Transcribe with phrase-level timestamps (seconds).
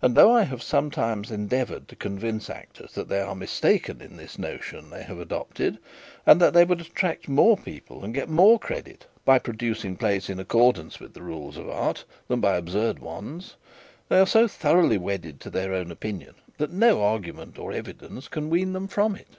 [0.00, 4.38] And though I have sometimes endeavoured to convince actors that they are mistaken in this
[4.38, 5.78] notion they have adopted,
[6.24, 10.38] and that they would attract more people, and get more credit, by producing plays in
[10.38, 13.56] accordance with the rules of art, than by absurd ones,
[14.08, 18.50] they are so thoroughly wedded to their own opinion that no argument or evidence can
[18.50, 19.36] wean them from it.